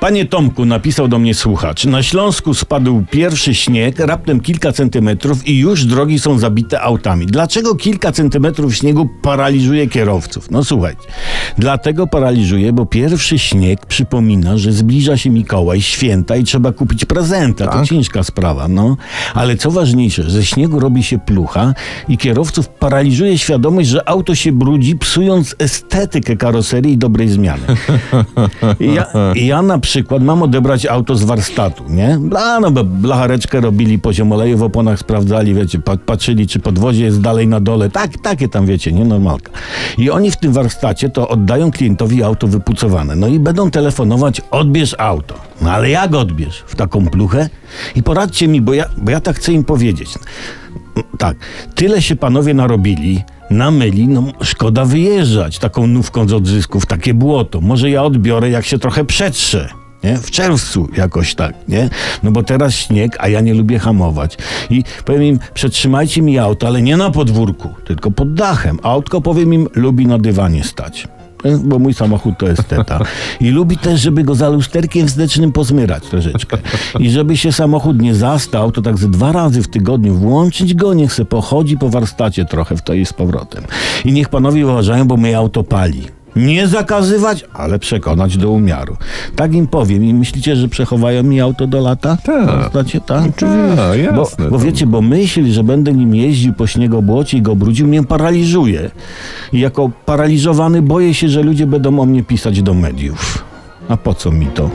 Panie 0.00 0.26
Tomku, 0.26 0.64
napisał 0.64 1.08
do 1.08 1.18
mnie 1.18 1.34
słuchacz, 1.34 1.84
na 1.84 2.02
Śląsku 2.02 2.54
spadł 2.54 3.04
pierwszy 3.10 3.54
śnieg, 3.54 3.98
raptem 3.98 4.40
kilka 4.40 4.72
centymetrów 4.72 5.48
i 5.48 5.58
już 5.58 5.84
drogi 5.84 6.18
są 6.18 6.38
zabite 6.38 6.80
autami. 6.80 7.26
Dlaczego 7.26 7.74
kilka 7.74 8.12
centymetrów 8.12 8.76
śniegu 8.76 9.08
paraliżuje 9.22 9.86
kierowców? 9.86 10.50
No 10.50 10.64
słuchajcie, 10.64 11.02
dlatego 11.58 12.06
paraliżuje, 12.06 12.72
bo 12.72 12.86
pierwszy 12.86 13.38
śnieg 13.38 13.86
przypomina, 13.86 14.58
że 14.58 14.72
zbliża 14.72 15.16
się 15.16 15.30
Mikołaj, 15.30 15.80
święta 15.82 16.36
i 16.36 16.44
trzeba 16.44 16.72
kupić 16.72 17.04
prezenta. 17.04 17.66
To 17.66 17.72
Tak. 17.72 17.86
ciężka 17.86 18.22
sprawa, 18.22 18.68
no. 18.68 18.96
Ale 19.34 19.56
co 19.56 19.70
ważniejsze, 19.70 20.30
ze 20.30 20.44
śniegu 20.44 20.80
robi 20.80 21.02
się 21.02 21.18
plucha 21.18 21.74
i 22.08 22.18
kierowców 22.18 22.68
paraliżuje 22.68 23.38
świadomość, 23.38 23.88
że 23.88 24.08
auto 24.08 24.34
się 24.34 24.52
brudzi, 24.52 24.96
psując 24.96 25.54
estetykę 25.58 26.36
karoserii 26.36 26.92
i 26.92 26.98
dobrej 26.98 27.28
zmiany. 27.28 27.62
Ja, 28.80 29.06
ja 29.34 29.62
na 29.62 29.78
przykład 29.78 30.22
mam 30.22 30.42
odebrać 30.42 30.86
auto 30.86 31.14
z 31.16 31.24
warsztatu, 31.24 31.84
nie? 31.88 32.18
A, 32.38 32.60
no 32.60 32.70
bo 32.70 32.84
blachareczkę 32.84 33.60
robili, 33.60 33.98
poziom 33.98 34.32
oleju 34.32 34.58
w 34.58 34.62
oponach 34.62 34.98
sprawdzali, 34.98 35.54
wiecie, 35.54 35.78
pa, 35.78 35.96
patrzyli, 35.96 36.46
czy 36.46 36.58
podwozie 36.58 37.04
jest 37.04 37.20
dalej 37.20 37.46
na 37.48 37.60
dole. 37.60 37.90
Tak, 37.90 38.18
takie 38.22 38.48
tam, 38.48 38.66
wiecie, 38.66 38.92
nie? 38.92 39.04
Normalka. 39.04 39.50
I 39.98 40.10
oni 40.10 40.30
w 40.30 40.36
tym 40.36 40.52
warsztacie 40.52 41.10
to 41.10 41.28
oddają 41.38 41.70
klientowi 41.70 42.22
auto 42.22 42.46
wypucowane. 42.46 43.16
No 43.16 43.26
i 43.28 43.38
będą 43.38 43.70
telefonować, 43.70 44.40
odbierz 44.50 44.94
auto. 44.98 45.34
No 45.62 45.70
ale 45.72 45.90
jak 45.90 46.14
odbierz? 46.14 46.64
W 46.66 46.74
taką 46.74 47.06
pluchę? 47.06 47.48
I 47.94 48.02
poradźcie 48.02 48.48
mi, 48.48 48.60
bo 48.60 48.74
ja, 48.74 48.84
bo 48.96 49.10
ja 49.10 49.20
tak 49.20 49.36
chcę 49.36 49.52
im 49.52 49.64
powiedzieć. 49.64 50.08
Tak, 51.18 51.36
tyle 51.74 52.02
się 52.02 52.16
panowie 52.16 52.54
narobili, 52.54 53.22
namyli, 53.50 54.08
no 54.08 54.24
szkoda 54.42 54.84
wyjeżdżać 54.84 55.58
taką 55.58 55.86
nówką 55.86 56.28
z 56.28 56.32
odzysków, 56.32 56.86
takie 56.86 57.14
błoto. 57.14 57.60
Może 57.60 57.90
ja 57.90 58.02
odbiorę, 58.02 58.50
jak 58.50 58.64
się 58.64 58.78
trochę 58.78 59.04
przetrze. 59.04 59.68
Nie? 60.04 60.16
W 60.16 60.30
czerwcu 60.30 60.88
jakoś 60.96 61.34
tak, 61.34 61.54
nie? 61.68 61.90
No 62.22 62.30
bo 62.30 62.42
teraz 62.42 62.74
śnieg, 62.74 63.16
a 63.20 63.28
ja 63.28 63.40
nie 63.40 63.54
lubię 63.54 63.78
hamować. 63.78 64.38
I 64.70 64.84
powiem 65.04 65.22
im, 65.22 65.38
przetrzymajcie 65.54 66.22
mi 66.22 66.38
auto, 66.38 66.66
ale 66.66 66.82
nie 66.82 66.96
na 66.96 67.10
podwórku, 67.10 67.68
tylko 67.84 68.10
pod 68.10 68.34
dachem. 68.34 68.78
Autko, 68.82 69.20
powiem 69.20 69.54
im, 69.54 69.68
lubi 69.74 70.06
na 70.06 70.18
dywanie 70.18 70.64
stać. 70.64 71.08
Nie? 71.44 71.56
Bo 71.56 71.78
mój 71.78 71.94
samochód 71.94 72.38
to 72.38 72.50
esteta. 72.50 73.00
I 73.40 73.50
lubi 73.50 73.76
też, 73.76 74.00
żeby 74.00 74.24
go 74.24 74.34
za 74.34 74.48
lusterkiem 74.48 75.08
wstecznym 75.08 75.52
pozmyrać 75.52 76.04
troszeczkę. 76.04 76.58
I 76.98 77.10
żeby 77.10 77.36
się 77.36 77.52
samochód 77.52 78.02
nie 78.02 78.14
zastał, 78.14 78.72
to 78.72 78.82
tak 78.82 78.98
ze 78.98 79.08
dwa 79.08 79.32
razy 79.32 79.62
w 79.62 79.68
tygodniu 79.68 80.14
włączyć 80.14 80.74
go, 80.74 80.94
niech 80.94 81.12
se 81.12 81.24
pochodzi 81.24 81.78
po 81.78 81.88
warsztacie 81.88 82.44
trochę 82.44 82.76
w 82.76 82.82
to 82.82 82.94
i 82.94 83.06
z 83.06 83.12
powrotem. 83.12 83.64
I 84.04 84.12
niech 84.12 84.28
panowie 84.28 84.66
uważają, 84.66 85.08
bo 85.08 85.16
moje 85.16 85.36
auto 85.38 85.64
pali. 85.64 86.17
Nie 86.38 86.68
zakazywać, 86.68 87.44
ale 87.52 87.78
przekonać 87.78 88.36
do 88.36 88.50
umiaru. 88.50 88.96
Tak 89.36 89.54
im 89.54 89.66
powiem. 89.66 90.04
I 90.04 90.14
myślicie, 90.14 90.56
że 90.56 90.68
przechowają 90.68 91.22
mi 91.22 91.40
auto 91.40 91.66
do 91.66 91.80
lata? 91.80 92.16
Tak. 92.24 92.46
Warsztacie? 92.46 93.00
Tak. 93.00 93.24
Tak, 93.76 94.14
Bo, 94.14 94.20
jasne. 94.20 94.48
bo 94.50 94.58
wiecie, 94.58 94.86
bo 94.86 95.00
myśl, 95.02 95.46
że 95.52 95.64
będę 95.64 95.92
nim 95.92 96.14
jeździł 96.14 96.52
po 96.52 96.66
śniegobłocie 96.66 97.38
i 97.38 97.42
go 97.42 97.56
brudził, 97.56 97.86
mnie 97.86 98.02
paraliżuje. 98.04 98.90
I 99.52 99.60
jako 99.60 99.90
paraliżowany 100.06 100.82
boję 100.82 101.14
się, 101.14 101.28
że 101.28 101.42
ludzie 101.42 101.66
będą 101.66 102.00
o 102.00 102.04
mnie 102.06 102.22
pisać 102.22 102.62
do 102.62 102.74
mediów. 102.74 103.44
A 103.88 103.96
po 103.96 104.14
co 104.14 104.30
mi 104.30 104.46
to? 104.46 104.70